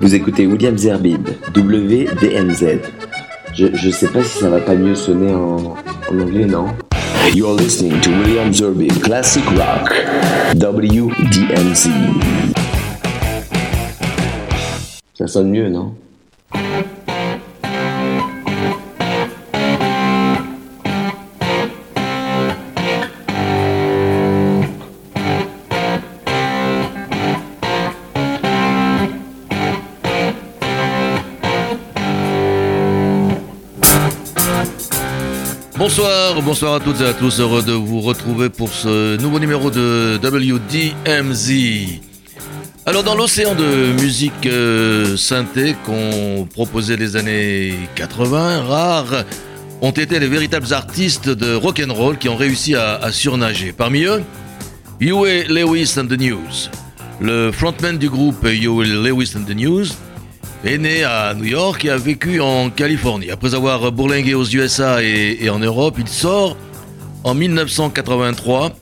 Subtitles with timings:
[0.00, 2.80] Vous écoutez William Zerbib, WDMZ.
[3.54, 5.56] Je, je sais pas si ça va pas mieux sonner en,
[6.10, 6.66] en anglais, non?
[7.32, 9.92] You're listening to William Zerbib Classic Rock,
[10.54, 11.88] WDMZ.
[15.14, 15.94] Ça sonne mieux, non?
[35.86, 39.70] Bonsoir, bonsoir à toutes et à tous, heureux de vous retrouver pour ce nouveau numéro
[39.70, 42.00] de WDMZ.
[42.86, 49.24] Alors dans l'océan de musique euh, synthé qu'on proposait les années 80, rares
[49.82, 53.74] ont été les véritables artistes de rock and roll qui ont réussi à, à surnager.
[53.76, 54.22] Parmi eux,
[55.02, 56.70] Huey Lewis and the News.
[57.20, 59.88] Le frontman du groupe Huey Lewis and the News
[60.64, 63.30] est né à New York et a vécu en Californie.
[63.30, 66.56] Après avoir bourlingué aux USA et, en Europe, il sort
[67.22, 68.72] en 1983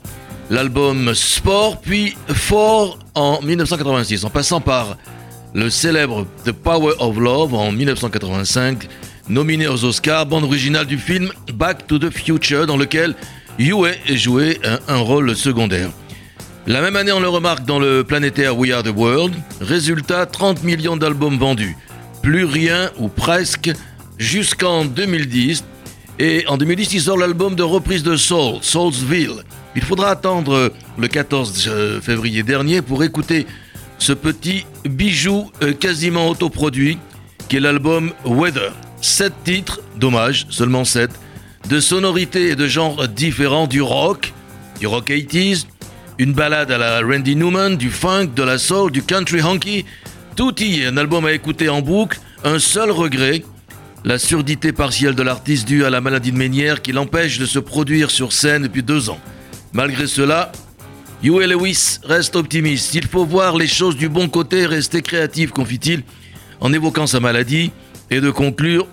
[0.49, 4.97] l'album Sport, puis Fort en 1986, en passant par
[5.53, 8.87] le célèbre The Power of Love en 1985,
[9.29, 13.15] nominé aux Oscars, bande originale du film Back to the Future, dans lequel
[13.59, 15.89] Huey jouait un rôle secondaire.
[16.65, 19.35] La même année, on le remarque dans le planétaire We Are the World.
[19.59, 21.75] Résultat 30 millions d'albums vendus.
[22.21, 23.69] Plus rien ou presque
[24.17, 25.65] jusqu'en 2010.
[26.19, 29.43] Et en 2010, il sort l'album de reprise de Soul, Soulsville.
[29.75, 33.45] Il faudra attendre le 14 février dernier pour écouter
[33.97, 36.97] ce petit bijou euh, quasiment autoproduit
[37.49, 38.71] qui est l'album Weather.
[39.01, 41.11] Sept titres, dommage, seulement sept,
[41.69, 44.31] de sonorités et de genres différents du rock,
[44.79, 45.65] du rock 80s,
[46.19, 49.85] une balade à la Randy Newman, du funk, de la soul, du country honky.
[50.35, 52.19] Tout y est, un album à écouter en boucle.
[52.43, 53.43] Un seul regret,
[54.03, 57.59] la surdité partielle de l'artiste due à la maladie de Ménière qui l'empêche de se
[57.59, 59.19] produire sur scène depuis deux ans.
[59.71, 60.51] Malgré cela,
[61.23, 62.93] Huey Lewis reste optimiste.
[62.95, 66.03] Il faut voir les choses du bon côté rester créatif, confie-t-il,
[66.59, 67.71] en évoquant sa maladie,
[68.09, 68.87] et de conclure,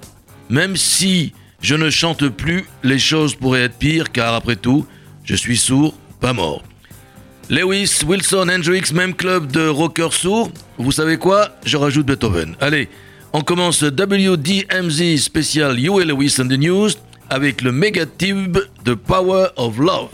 [0.48, 4.86] même si je ne chante plus, les choses pourraient être pires, car après tout,
[5.24, 6.62] je suis sourd, pas mort.
[7.50, 10.52] Lewis, Wilson, Hendrix, même club de rockers sourds.
[10.78, 11.48] Vous savez quoi?
[11.64, 12.54] Je rajoute Beethoven.
[12.60, 12.88] Allez,
[13.32, 16.90] on commence WDMZ spécial Huey Lewis and the News
[17.28, 20.10] avec le méga tube de Power of Love.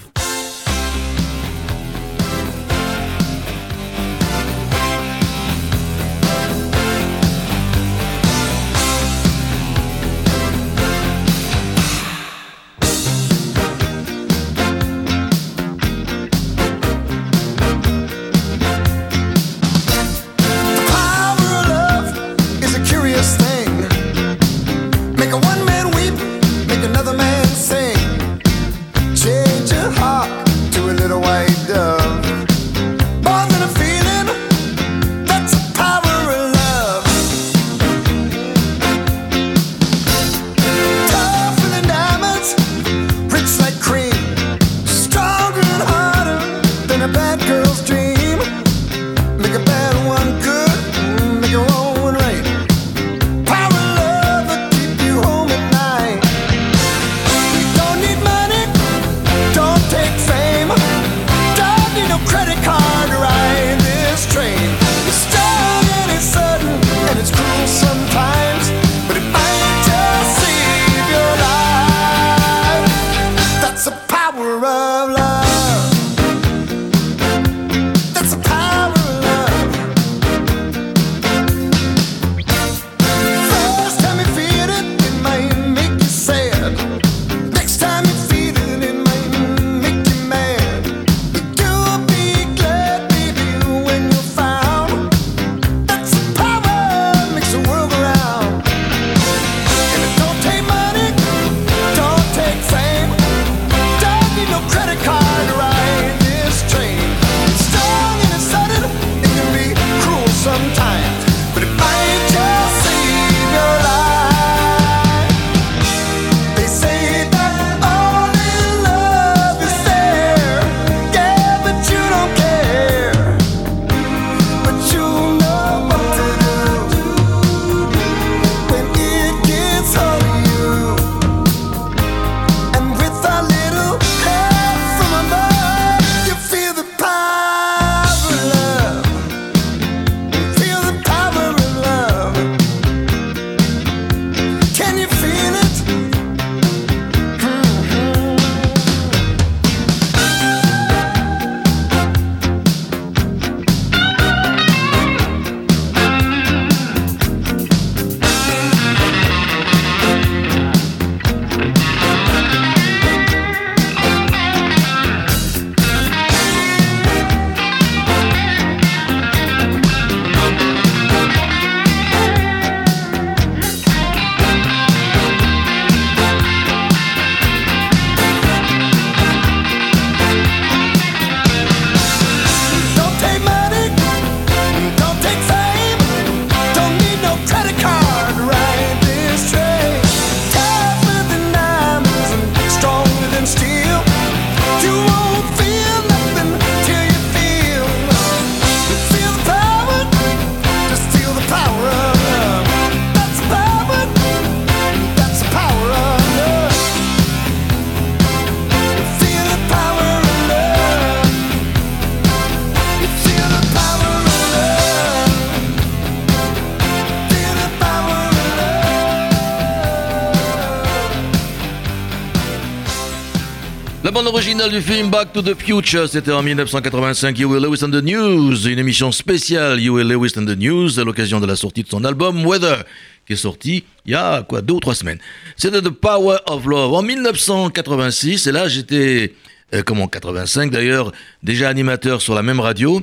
[224.71, 228.67] Du film Back to the Future, c'était en 1985, You Will Lewis and the News,
[228.67, 231.89] une émission spéciale You Will Lewis and the News à l'occasion de la sortie de
[231.89, 232.85] son album Weather,
[233.27, 235.19] qui est sorti il y a quoi deux ou trois semaines.
[235.57, 239.35] C'était The Power of Love en 1986, et là j'étais,
[239.73, 241.13] euh, comme en 85 d'ailleurs,
[241.45, 243.03] déjà animateur sur la même radio.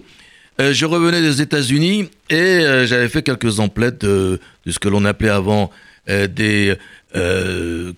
[0.59, 4.89] Euh, je revenais des États-Unis et euh, j'avais fait quelques emplettes de, de ce que
[4.89, 5.71] l'on appelait avant
[6.07, 6.75] des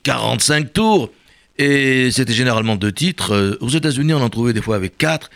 [0.04, 1.10] 45 tours.
[1.58, 3.34] Et c'était généralement deux titres.
[3.34, 5.30] Euh, aux États-Unis, on en trouvait des fois avec quatre.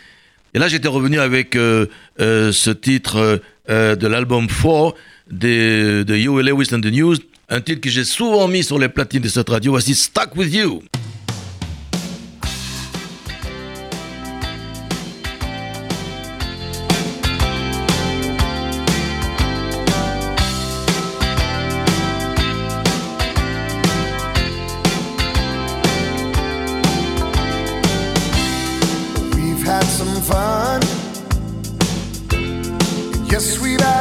[0.54, 1.86] Et là, j'étais revenu avec euh,
[2.20, 4.96] euh, ce titre de l'album 4
[5.30, 7.18] de, de You Lewis and the News,
[7.50, 9.74] un titre que j'ai souvent mis sur les platines de cette radio.
[9.74, 10.82] Voici Stuck with You.
[30.30, 30.82] fun.
[32.32, 33.99] And yes, sweetheart.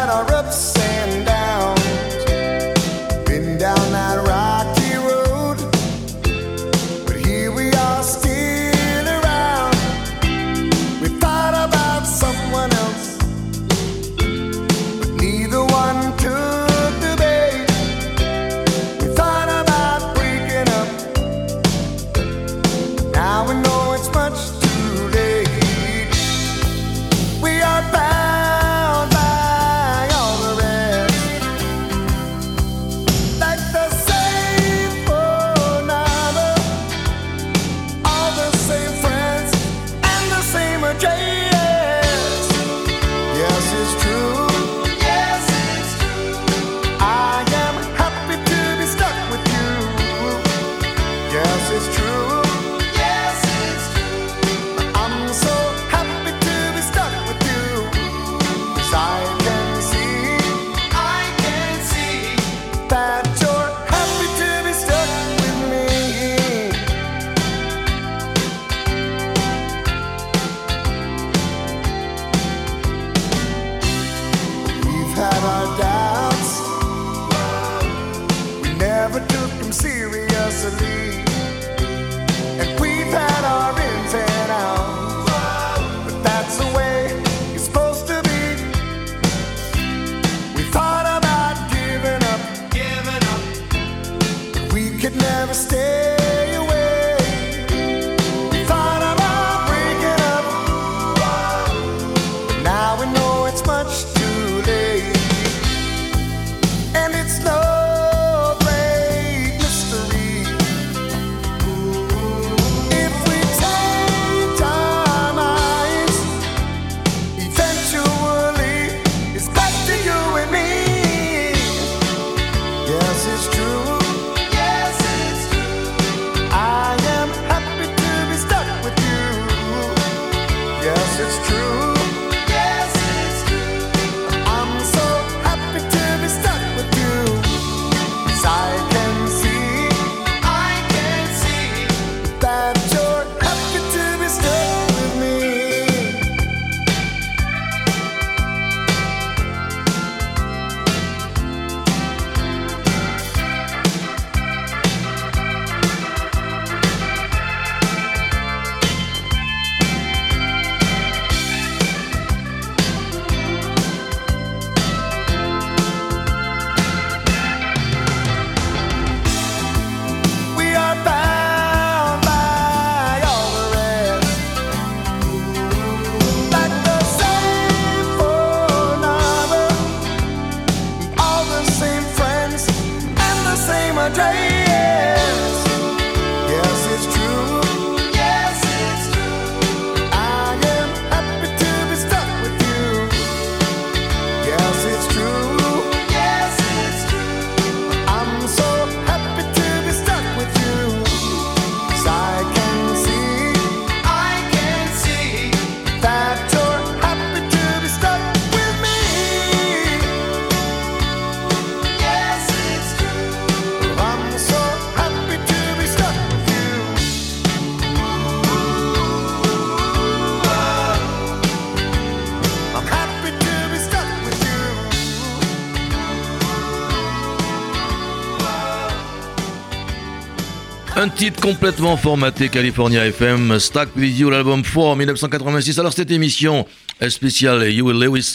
[230.98, 235.78] Un titre complètement formaté California FM, Stack With You, l'album 4 1986.
[235.78, 236.66] Alors cette émission
[237.08, 238.34] spéciale You Lewis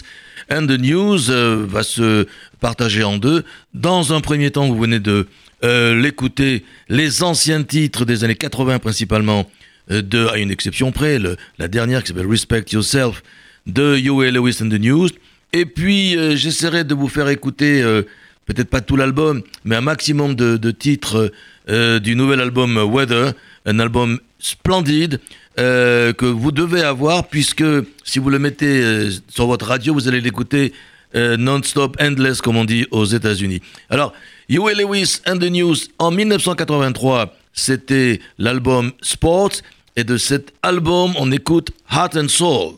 [0.50, 2.25] and the News euh, va se
[2.62, 3.43] partager en deux.
[3.74, 5.27] Dans un premier temps, vous venez de
[5.65, 9.46] euh, l'écouter, les anciens titres des années 80 principalement,
[9.91, 11.20] euh, de, à une exception près,
[11.58, 13.24] la dernière qui s'appelle Respect Yourself
[13.67, 15.10] de You Lewis and the News.
[15.51, 17.84] Et puis j'essaierai de vous faire écouter
[18.46, 21.32] peut-être pas tout l'album, mais un maximum de, titres
[21.70, 23.34] euh, du nouvel album Weather,
[23.66, 25.20] un album splendide
[25.60, 27.64] euh, que vous devez avoir puisque
[28.04, 30.74] si vous le mettez euh, sur votre radio, vous allez l'écouter
[31.16, 33.62] non-stop, endless comme on dit aux États-Unis.
[33.92, 34.14] Alors,
[34.50, 39.62] Huey Lewis and the News en 1983, c'était l'album Sports
[39.96, 42.74] et de cet album, on écoute Heart and Soul.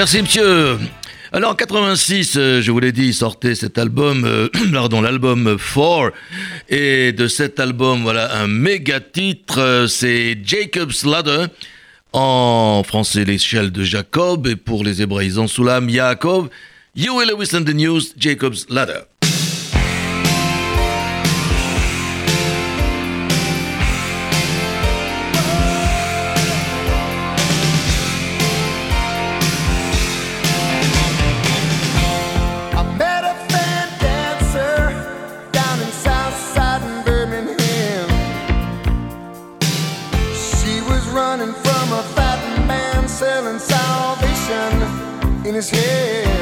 [0.00, 0.78] Merci monsieur.
[1.30, 6.12] Alors en 86, euh, je vous l'ai dit, sortait cet album, euh, pardon, l'album 4.
[6.70, 11.48] Et de cet album, voilà, un méga titre, euh, c'est Jacob's Ladder.
[12.14, 14.46] En français, l'échelle de Jacob.
[14.46, 16.48] Et pour les hébraïsants, Soulam, Yaakov.
[16.96, 19.00] You will listen the news, Jacob's Ladder.
[45.60, 46.39] his head.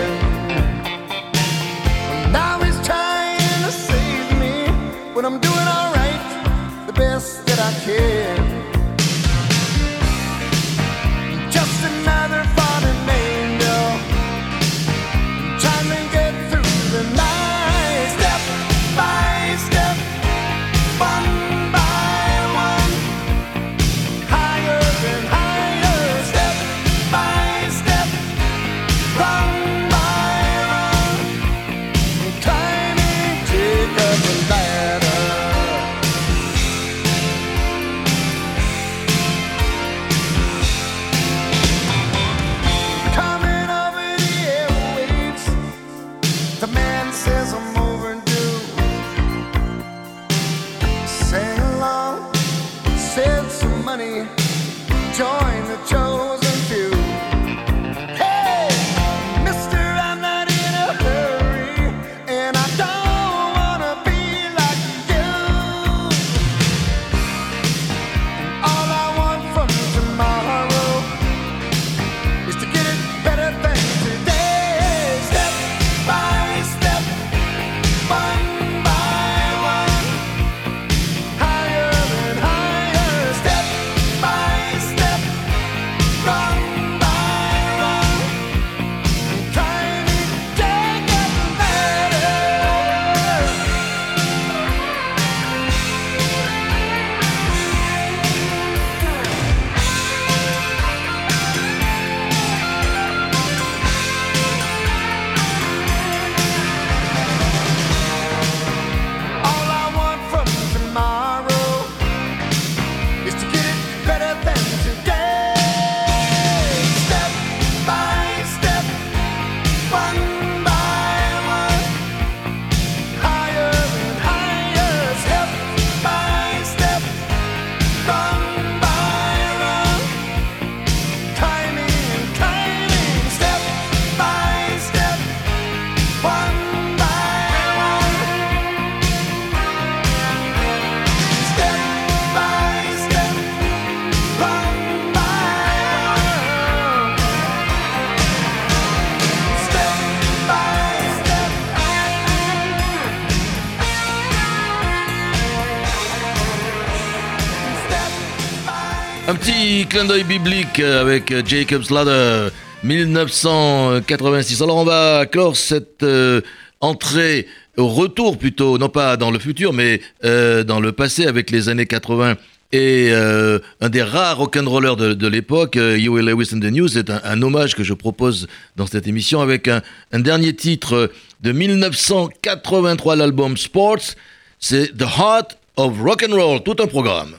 [159.99, 162.51] clin d'œil biblique avec Jacob's Ladder
[162.85, 164.63] 1986.
[164.63, 166.41] Alors on va clore cette euh,
[166.81, 171.51] entrée au retour plutôt, non pas dans le futur, mais euh, dans le passé avec
[171.51, 172.37] les années 80
[172.71, 177.43] et un des rares rock'n'rollers de, de l'époque, Huey Lewis and the News, c'est un,
[177.43, 179.83] hommage que je propose dans cette émission avec un,
[180.13, 184.15] un dernier titre de 1983, l'album Sports,
[184.61, 187.35] c'est The Heart of Rock'n'Roll, tout un programme.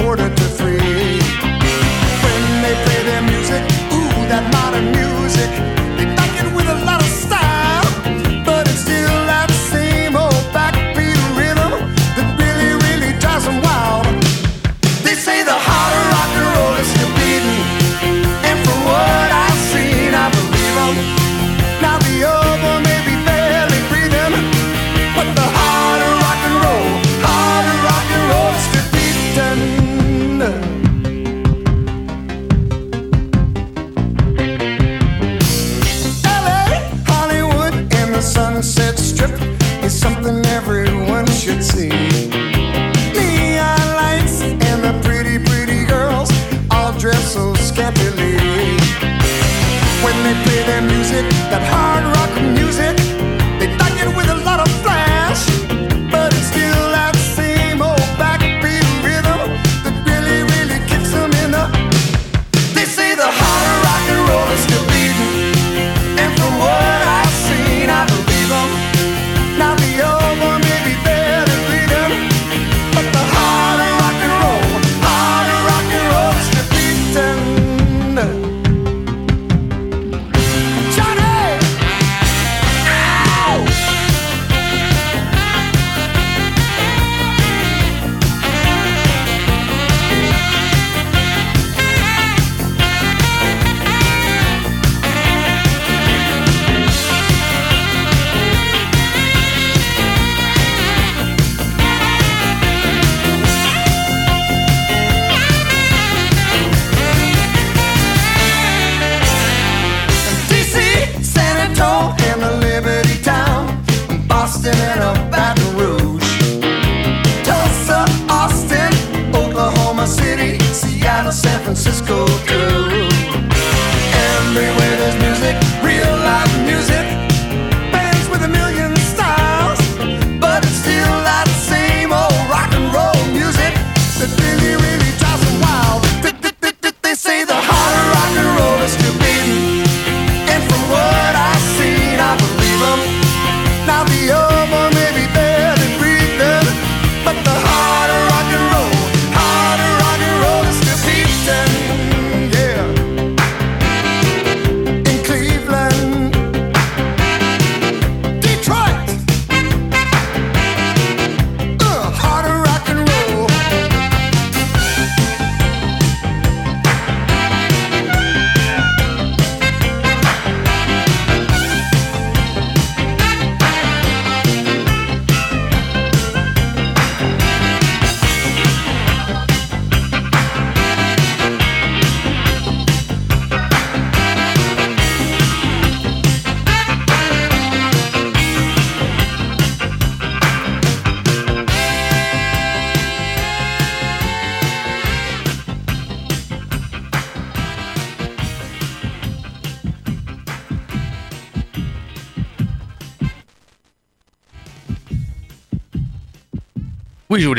[0.00, 1.20] quarter to three.
[2.24, 5.79] When they play their music, ooh, that modern music.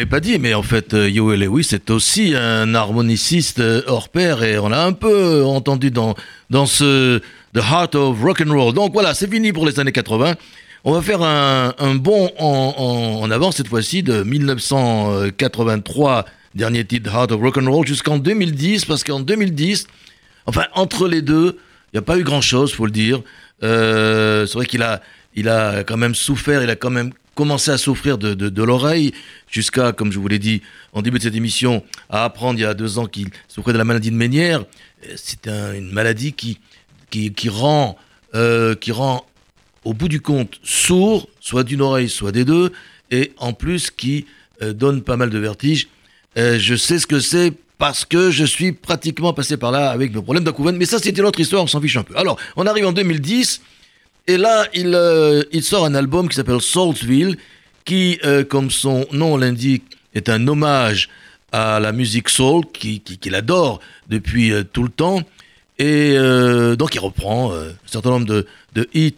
[0.06, 4.44] Pas dit, mais en fait, euh, Yoel Lewis est aussi un harmoniciste euh, hors pair
[4.44, 6.16] et on l'a un peu entendu dans,
[6.50, 7.20] dans ce
[7.54, 8.74] The Heart of Rock and Roll.
[8.74, 10.36] Donc voilà, c'est fini pour les années 80.
[10.84, 17.14] On va faire un, un bond en, en, avant cette fois-ci de 1983, dernier titre
[17.14, 19.86] Heart of Rock and Roll, jusqu'en 2010, parce qu'en 2010,
[20.48, 21.60] enfin entre les deux,
[21.94, 23.22] il n'y a pas eu grand-chose, faut le dire.
[23.64, 25.02] Euh, c'est vrai qu'il a,
[25.36, 29.14] il a quand même souffert, il a quand même commencé à souffrir de, de, l'oreille,
[29.50, 30.62] jusqu'à, comme je vous l'ai dit
[30.94, 33.78] en début de cette émission, à apprendre il y a deux ans qu'il souffrait de
[33.78, 34.66] la maladie de Ménière.
[35.16, 36.60] C'est une maladie qui,
[37.10, 37.98] qui, qui rend,
[38.36, 39.26] euh, qui rend,
[39.84, 42.72] au bout du compte, sourd, soit d'une oreille, soit des deux,
[43.10, 44.26] et en plus qui
[44.62, 45.88] euh, donne pas mal de vertiges.
[46.38, 50.14] Euh, je sais ce que c'est parce que je suis pratiquement passé par là avec
[50.14, 52.16] le problème d'Akuven, mais ça c'était une autre histoire, on s'en fiche un peu.
[52.16, 53.62] Alors, on arrive en 2010,
[54.28, 57.38] et là, il, euh, il sort un album qui s'appelle Saltville,
[57.86, 61.10] qui, euh, comme son nom l'indique, est un hommage
[61.52, 63.80] à la musique soul, qu'il qui, qui adore
[64.10, 65.22] depuis euh, tout le temps.
[65.80, 66.16] Et
[66.78, 69.16] donc, il reprend un certain nombre de, hits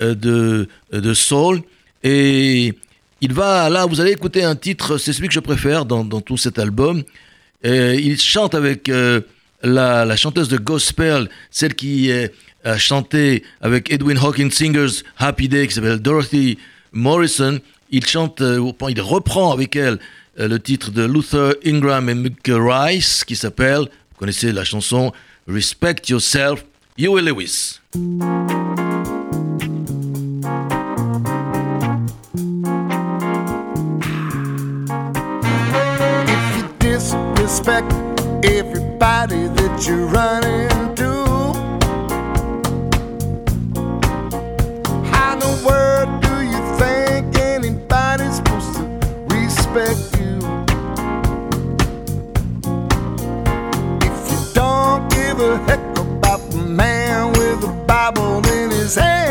[0.00, 1.62] de, soul.
[2.04, 2.74] Et
[3.20, 6.36] il va, là, vous allez écouter un titre, c'est celui que je préfère dans, tout
[6.36, 7.02] cet album.
[7.64, 12.32] Il chante avec la, la, chanteuse de gospel, celle qui est
[12.66, 16.58] a chanté avec Edwin Hawkins Singers Happy Day qui s'appelle Dorothy
[16.92, 17.60] Morrison.
[17.90, 19.98] Il chante, euh, il reprend avec elle
[20.40, 25.12] euh, le titre de Luther Ingram et Mick Rice qui s'appelle, vous connaissez la chanson
[25.46, 26.64] Respect Yourself,
[26.98, 27.80] Huey Lewis.
[36.98, 40.45] If you everybody that you're running
[49.76, 50.36] respect you.
[54.00, 59.25] If you don't give a heck about the man with the Bible in his hand,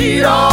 [0.00, 0.49] cheat on.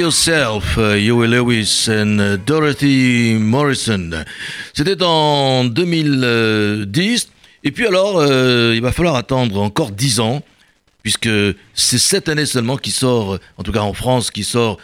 [0.00, 4.24] Yourself, Huey Lewis and uh, Dorothy Morrison.
[4.72, 7.28] C'était en 2010.
[7.64, 10.42] Et puis alors, euh, il va falloir attendre encore 10 ans,
[11.02, 11.28] puisque
[11.74, 14.78] c'est cette année seulement qui sort, en tout cas en France, qui sort,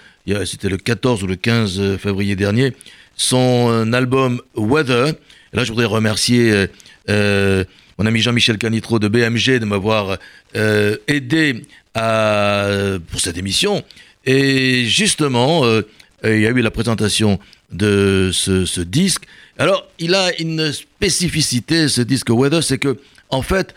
[0.44, 2.74] c'était le 14 ou le 15 février dernier,
[3.16, 5.14] son euh, album Weather.
[5.54, 6.66] Là, je voudrais remercier
[7.08, 7.64] euh,
[7.96, 10.18] mon ami Jean-Michel Canitro de BMG de m'avoir
[10.52, 11.62] aidé
[11.94, 13.82] pour cette émission.
[14.26, 15.82] Et justement, euh,
[16.24, 17.38] il y a eu la présentation
[17.72, 19.24] de ce, disque.
[19.58, 22.98] Alors, il a une spécificité, ce disque Weather, c'est que,
[23.30, 23.74] en fait,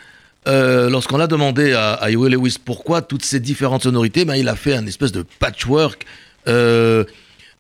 [0.48, 4.48] euh, lorsqu'on l'a demandé à, à Huey Lewis pourquoi toutes ces différentes sonorités, ben, il
[4.48, 6.06] a fait un espèce de patchwork
[6.48, 7.04] euh,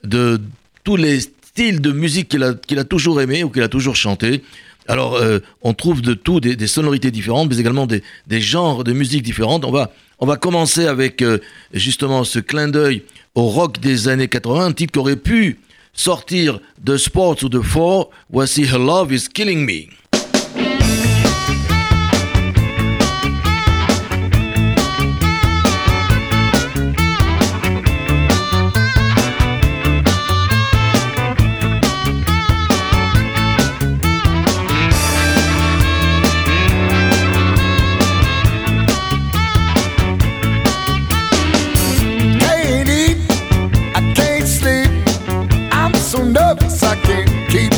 [0.04, 0.41] de
[0.84, 3.95] tous les styles de musique qu'il a, qu'il a toujours aimé ou qu'il a toujours
[3.95, 4.43] chanté.
[4.89, 5.21] Alors,
[5.62, 9.63] on trouve de tout, des, sonorités différentes, mais également des, des genres de musique différentes.
[9.63, 11.39] On va on va commencer avec euh,
[11.73, 13.04] justement ce clin d'œil
[13.36, 15.60] au rock des années 80, un titre qui aurait pu
[15.93, 18.10] sortir de Sports ou de Four.
[18.30, 19.98] Voici Her Love is Killing Me.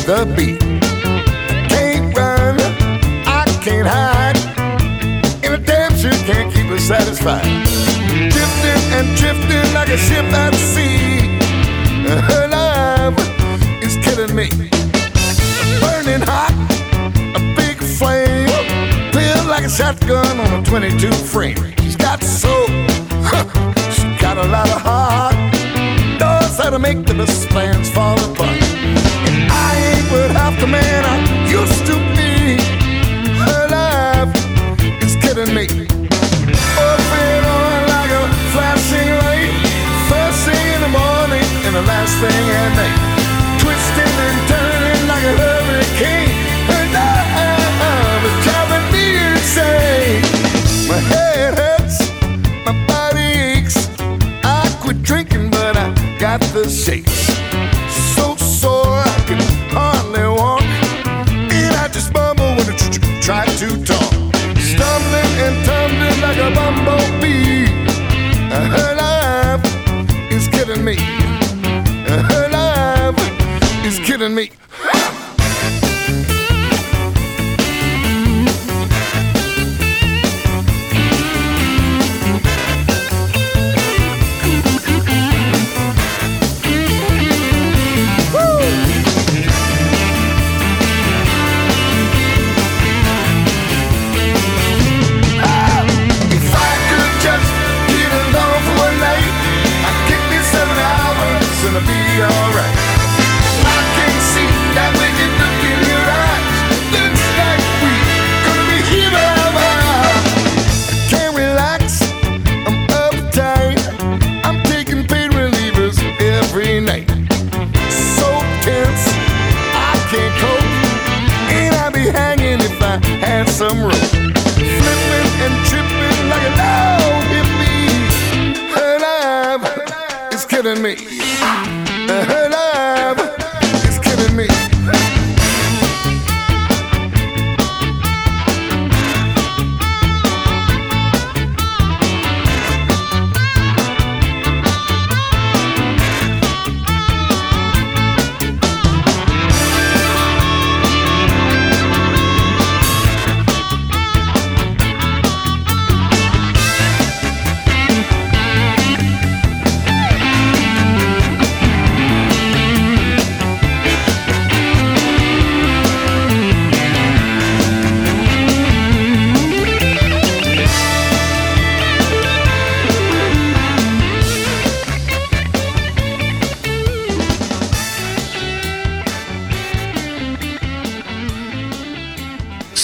[0.06, 0.58] The beat.
[1.70, 2.58] Can't run,
[3.26, 4.36] I can't hide.
[5.44, 7.44] In a damn sure can't keep us satisfied.
[8.34, 11.38] Drifting and drifting like a ship at sea.
[12.28, 13.16] Her love
[13.82, 14.48] is killing me.
[15.80, 16.54] Burning hot,
[17.36, 18.48] a big flame.
[19.12, 21.56] Feel like a shotgun on a 22 frame.
[21.78, 22.66] She's got soul,
[23.92, 25.34] she got a lot of heart.
[26.58, 28.81] How to make the best plans fall apart
[30.12, 31.16] but half the man I
[31.48, 32.60] used to be.
[33.46, 33.64] Her
[35.00, 35.66] is killing me.
[36.84, 39.52] On like a flashing light.
[40.10, 42.96] First thing in the morning and the last thing at night.
[43.60, 46.32] Twisting and turning like a hurricane.
[48.44, 50.20] Driving me insane.
[50.90, 51.98] My head hurts,
[52.66, 53.88] my body aches.
[54.44, 57.31] I quit drinking, but I got the shakes.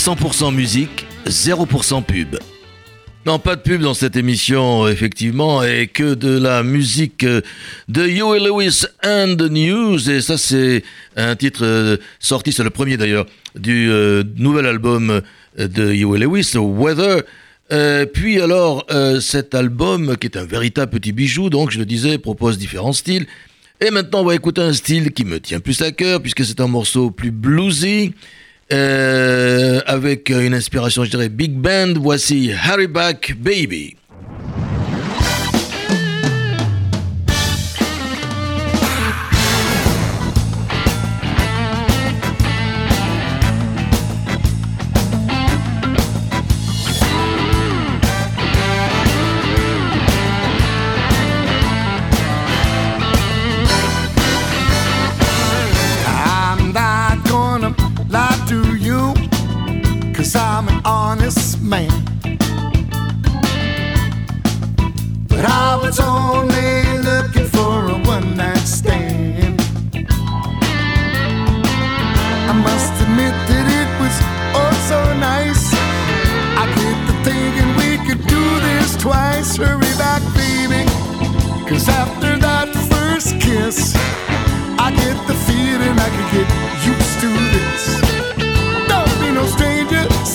[0.09, 2.38] 100% musique, 0% pub.
[3.27, 8.40] Non, pas de pub dans cette émission, effectivement, et que de la musique de Huey
[8.40, 10.09] Lewis and the News.
[10.09, 10.83] Et ça, c'est
[11.14, 15.21] un titre euh, sorti, c'est le premier d'ailleurs, du euh, nouvel album
[15.59, 17.25] de Huey Lewis, Weather.
[17.71, 18.87] Euh, puis alors,
[19.21, 23.27] cet album, qui est un véritable petit bijou, donc je le disais, propose différents styles.
[23.87, 26.61] Et maintenant, on va écouter un style qui me tient plus à cœur, puisque c'est
[26.61, 28.14] un morceau plus bluesy.
[28.71, 31.95] Euh, avec une inspiration, je dirais, big band.
[31.97, 33.97] Voici Harry Back Baby.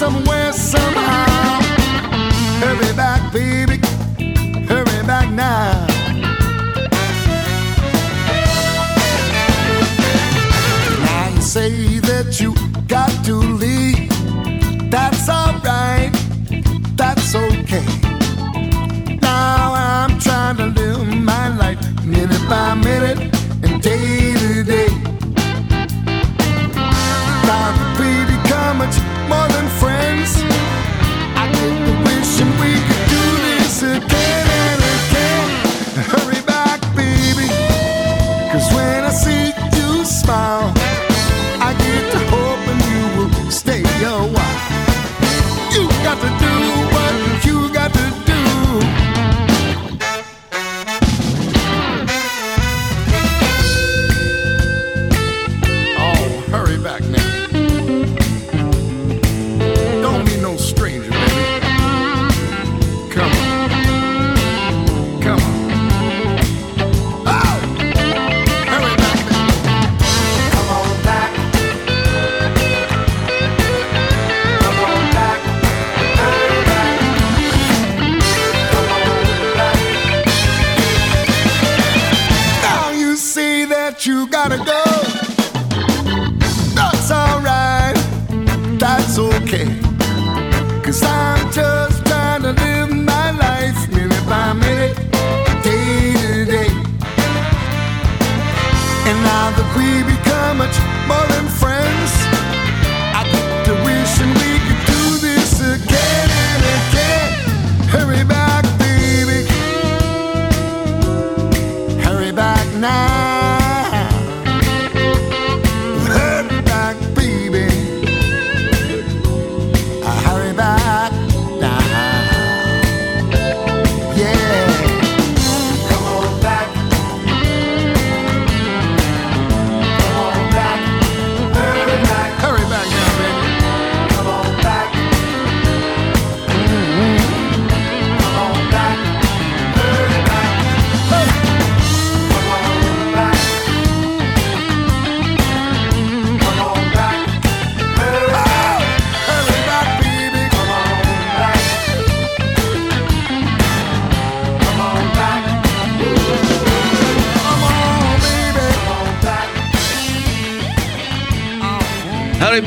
[0.04, 0.43] somewhere.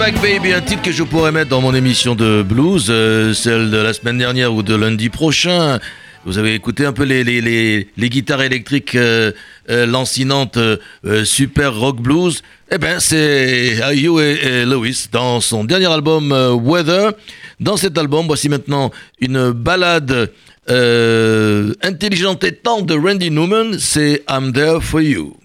[0.06, 3.72] Back Baby, un titre que je pourrais mettre dans mon émission de blues, euh, celle
[3.72, 5.80] de la semaine dernière ou de lundi prochain.
[6.24, 9.32] Vous avez écouté un peu les, guitares électriques euh,
[9.68, 10.60] euh lancinantes
[11.24, 12.44] super rock blues.
[12.70, 16.30] Eh ben, c'est Hugh et, Lewis dans son dernier album
[16.62, 17.10] Weather.
[17.58, 20.30] Dans cet album, voici maintenant une balade
[21.82, 23.76] intelligente et tendre de Randy Newman.
[23.80, 25.36] C'est I'm There for You.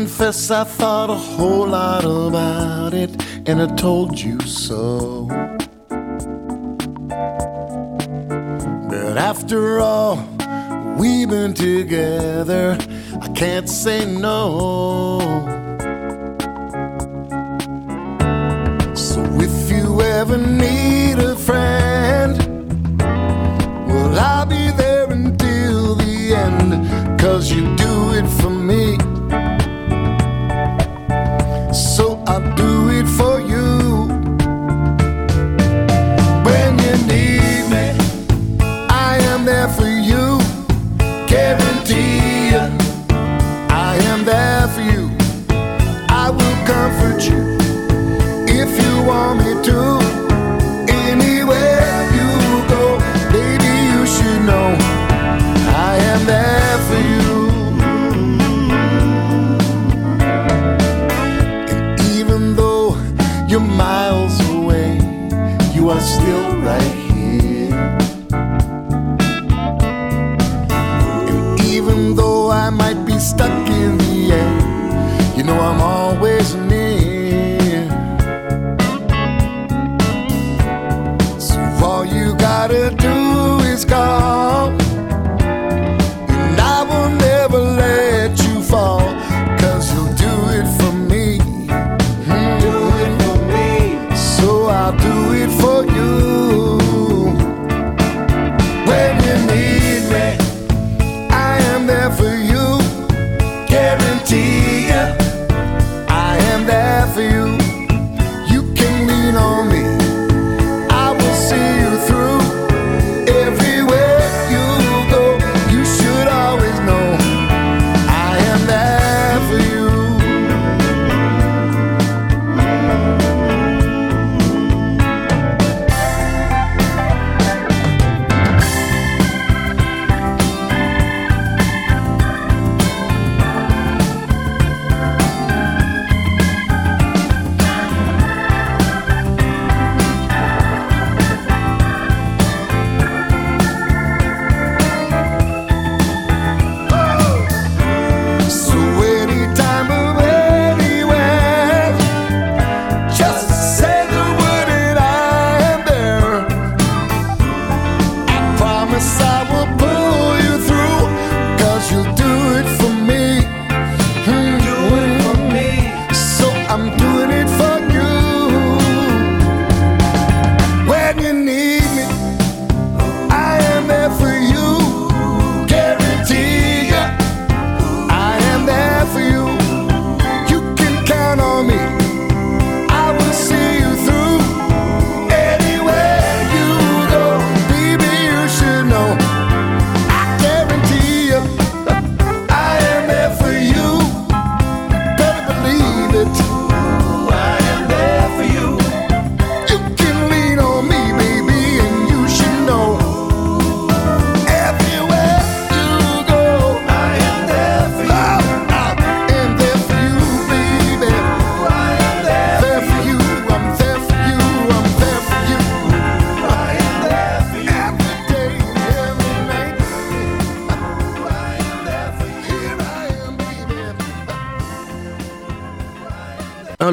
[0.00, 3.10] confess I thought a whole lot about it,
[3.46, 5.26] and I told you so.
[8.88, 10.16] But after all,
[10.96, 12.78] we've been together,
[13.20, 15.20] I can't say no.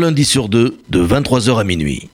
[0.08, 2.08] lundi sur deux, de 23h à minuit.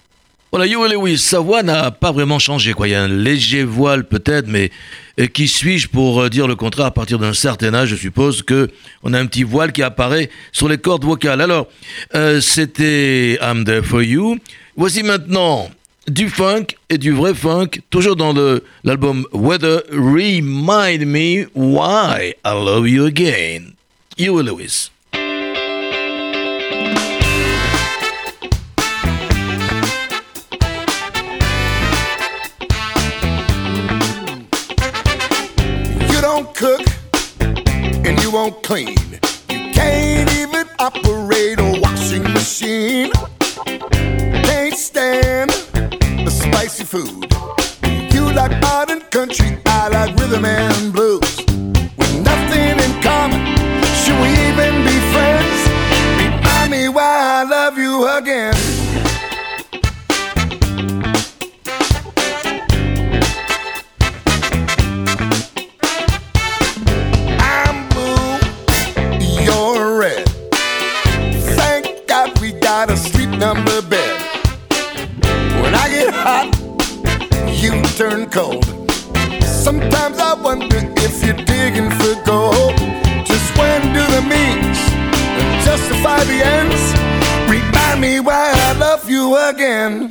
[0.52, 2.88] Voilà, Yo et Lewis, sa voix n'a pas vraiment changé, quoi.
[2.88, 4.72] Il y a un léger voile peut-être, mais
[5.20, 7.90] euh, qui suis-je pour euh, dire le contraire à partir d'un certain âge?
[7.90, 8.72] Je suppose que
[9.04, 11.40] on a un petit voile qui apparaît sur les cordes vocales.
[11.40, 11.68] Alors,
[12.16, 14.40] euh, c'était I'm There For You.
[14.76, 15.70] Voici maintenant
[16.08, 18.34] du funk et du vrai funk, toujours dans
[18.84, 23.74] l'album Weather Remind Me Why I Love You Again.
[24.18, 24.93] Huey Lewis.
[36.64, 36.88] cook
[38.08, 38.96] and you won't clean.
[39.50, 43.12] You can't even operate a washing machine.
[44.48, 45.50] Can't stand
[46.24, 47.28] the spicy food.
[48.14, 51.36] You like modern country, I like rhythm and blues.
[51.98, 53.42] With nothing in common,
[54.00, 55.60] should we even be friends?
[56.18, 58.63] Remind me why I love you again.
[77.98, 78.66] turn cold.
[79.44, 82.76] Sometimes I wonder if you're digging for gold.
[83.24, 84.80] Just when do the means
[85.64, 86.82] justify the ends?
[87.50, 90.10] Remind me why I love you again.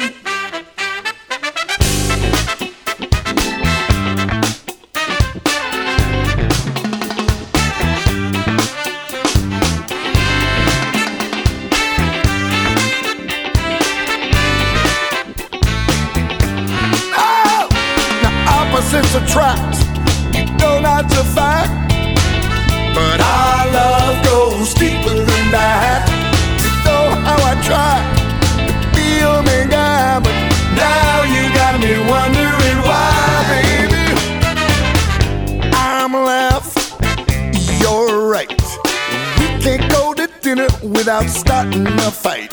[41.03, 42.53] without starting a fight.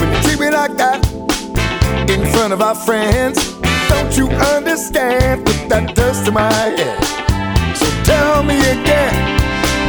[0.00, 1.06] When you treat me like that
[2.08, 3.36] in front of our friends,
[3.90, 5.44] don't you understand?
[5.44, 7.76] Put that dust in my head.
[7.76, 9.12] So tell me again,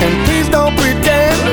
[0.03, 1.51] and please don't pretend.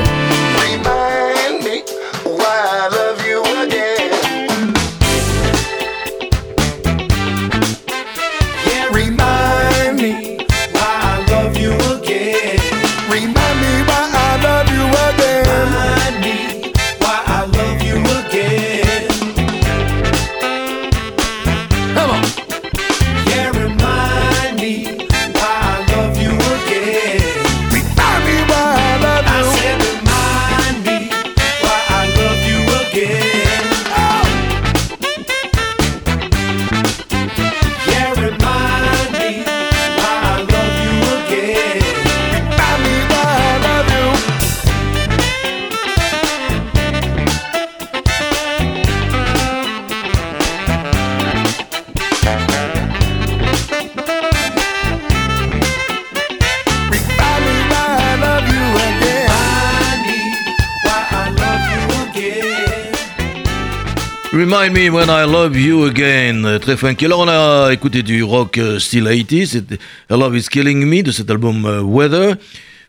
[64.51, 67.05] Remind Me When I Love You Again, euh, très funky.
[67.05, 71.03] Alors on a écouté du rock euh, style 80, c'était I Love Is Killing Me
[71.03, 72.35] de cet album euh, Weather,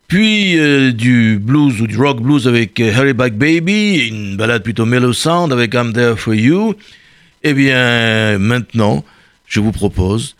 [0.08, 0.54] puis
[0.94, 5.52] du blues ou du rock blues avec Harry Back Baby, une balade plutôt mellow sound
[5.52, 6.76] avec I'm There For You.
[7.42, 9.04] Et bien maintenant,
[9.46, 10.36] je vous propose,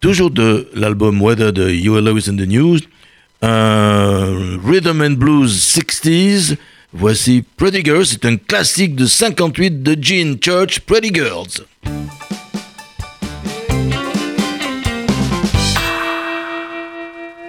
[0.00, 2.80] toujours de l'album Weather de You Lewis and the News,
[3.42, 6.56] un Rhythm and Blues 60s
[6.96, 11.64] Voici Pretty Girls, c'est un classique de 58 de Gene Church, Pretty Girls.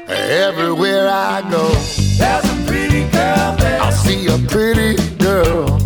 [0.10, 1.70] Everywhere I go,
[2.18, 3.82] there's a pretty girl there.
[3.82, 5.85] I see a pretty girl.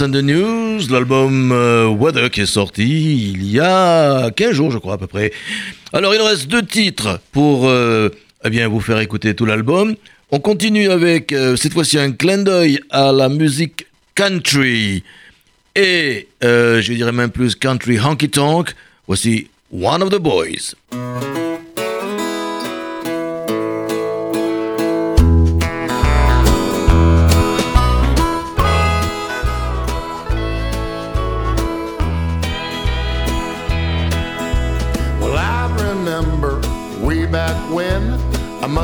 [0.00, 4.78] And the News, l'album euh, Weather qui est sorti il y a 15 jours, je
[4.78, 5.32] crois à peu près.
[5.92, 8.08] Alors il reste deux titres pour euh,
[8.44, 9.96] eh bien, vous faire écouter tout l'album.
[10.30, 15.02] On continue avec euh, cette fois-ci un clin d'œil à la musique country
[15.74, 18.74] et euh, je dirais même plus country honky tonk.
[19.08, 20.76] Voici One of the Boys.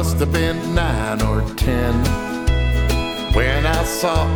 [0.04, 1.94] Must have been nine or ten
[3.34, 4.26] when I saw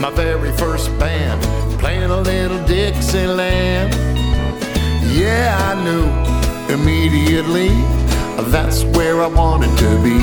[0.00, 1.42] my very first band
[1.78, 3.92] playing a little Dixieland.
[5.12, 6.06] Yeah, I knew
[6.74, 7.68] immediately
[8.50, 10.20] that's where I wanted to be.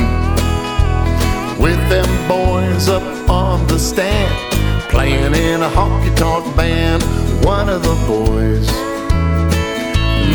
[1.61, 4.33] With them boys up on the stand,
[4.89, 7.03] playing in a honky tonk band.
[7.45, 8.67] One of the boys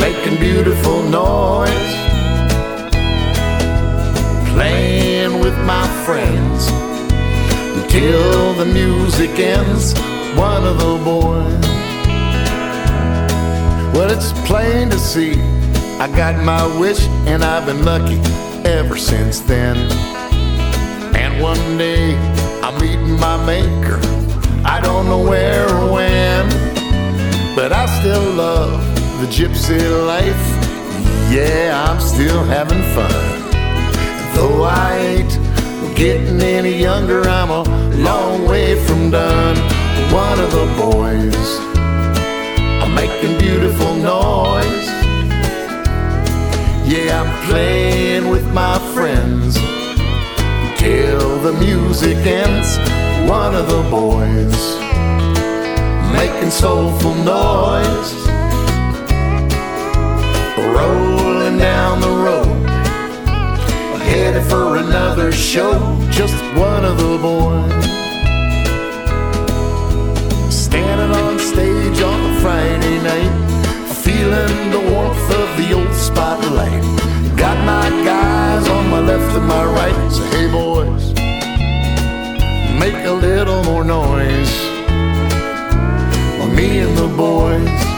[0.00, 2.11] making beautiful noise,
[4.52, 6.68] playing with my friends
[7.78, 9.94] until the music ends.
[10.36, 11.66] One of the boys.
[13.94, 15.40] Well, it's plain to see
[16.02, 18.18] I got my wish, and I've been lucky
[18.68, 19.76] ever since then.
[21.14, 22.16] And one day
[22.60, 24.00] I'm meeting my maker.
[24.64, 26.48] I don't know where or when,
[27.54, 28.80] but I still love
[29.20, 30.44] the gypsy life.
[31.30, 33.51] Yeah, I'm still having fun.
[34.34, 37.62] Though I ain't getting any younger, I'm a
[38.02, 39.56] long way from done.
[40.12, 41.48] One of the boys,
[42.82, 44.88] I'm making beautiful noise.
[46.84, 49.54] Yeah, I'm playing with my friends
[50.78, 52.78] till the music ends.
[53.28, 54.58] One of the boys
[56.12, 58.12] making soulful noise,
[60.58, 62.41] rolling down the road,
[65.42, 65.74] show.
[66.10, 67.84] Just one of the boys
[70.54, 73.34] standing on stage on a Friday night,
[74.04, 76.82] feeling the warmth of the old spotlight.
[77.36, 80.12] Got my guys on my left and my right.
[80.12, 81.12] Say, hey boys,
[82.78, 84.52] make a little more noise.
[86.56, 87.91] Me and the boys.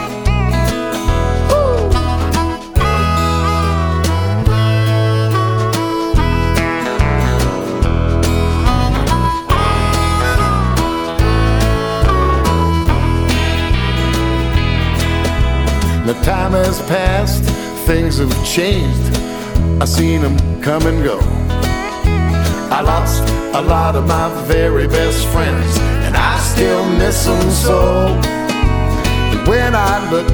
[17.85, 19.15] Things have changed.
[19.81, 21.19] I seen them come and go.
[22.71, 23.23] I lost
[23.55, 28.07] a lot of my very best friends, and I still miss them so.
[29.51, 30.29] When I look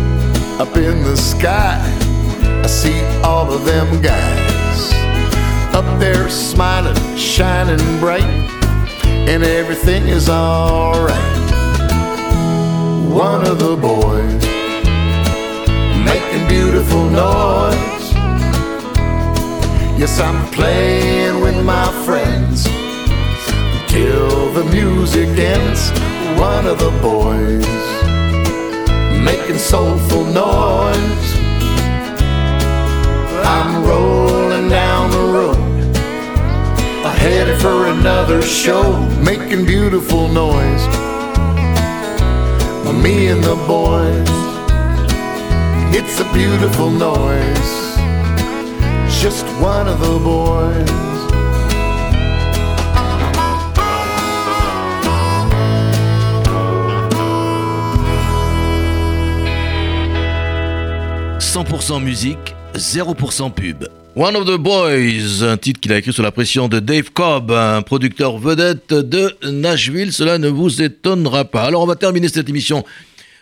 [0.60, 1.80] up in the sky,
[2.62, 4.92] I see all of them guys
[5.74, 8.22] up there smiling, shining bright,
[9.28, 11.50] and everything is alright.
[13.10, 14.39] One of the boys
[16.30, 18.12] making beautiful noise.
[19.98, 22.64] Yes, I'm playing with my friends
[23.88, 25.90] till the music ends.
[26.38, 27.66] One of the boys
[29.24, 31.36] making soulful noise.
[33.44, 35.96] I'm rolling down the road,
[37.18, 40.86] headed for another show, making beautiful noise.
[43.02, 44.49] Me and the boys.
[45.92, 47.96] It's a beautiful noise.
[49.20, 50.88] Just one of the boys.
[61.40, 63.88] «100% musique, 0% pub.
[64.16, 67.52] One of the Boys, un titre qu'il a écrit sous la pression de Dave Cobb,
[67.52, 71.62] un producteur vedette de Nashville, cela ne vous étonnera pas.
[71.62, 72.84] Alors on va terminer cette émission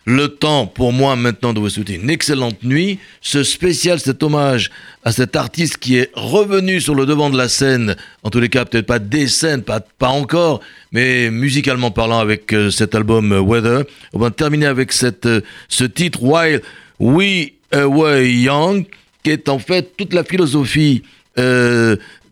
[0.09, 2.99] le temps pour moi maintenant de vous souhaiter une excellente nuit.
[3.21, 4.71] Ce spécial, cet hommage
[5.05, 8.49] à cet artiste qui est revenu sur le devant de la scène, en tous les
[8.49, 10.61] cas peut-être pas des scènes, pas, encore,
[10.93, 13.85] mais musicalement parlant avec euh, cet album euh, Weather.
[14.15, 16.63] On va terminer avec cette, euh, ce titre While
[16.99, 18.87] We Were Young,
[19.23, 21.03] qui est en fait toute la philosophie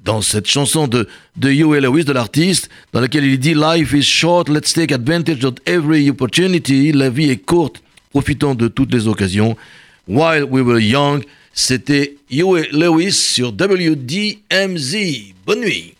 [0.06, 4.04] dans cette chanson de, de Huey Lewis, de l'artiste, dans laquelle il dit Life is
[4.04, 6.92] short, let's take advantage of every opportunity.
[6.92, 9.56] La vie est courte, profitons de toutes les occasions.
[10.08, 14.96] While we were young, c'était Huey Lewis sur WDMZ.
[15.44, 15.95] Bonne nuit.